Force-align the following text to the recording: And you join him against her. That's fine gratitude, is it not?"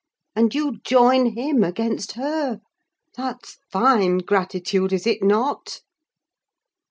And 0.35 0.55
you 0.55 0.79
join 0.83 1.35
him 1.37 1.63
against 1.63 2.13
her. 2.13 2.59
That's 3.15 3.59
fine 3.71 4.17
gratitude, 4.17 4.93
is 4.93 5.05
it 5.05 5.21
not?" 5.21 5.81